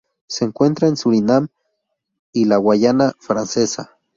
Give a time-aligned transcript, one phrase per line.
[0.27, 1.49] Se encuentra en Surinam
[2.33, 3.99] y la Guayana Francesa.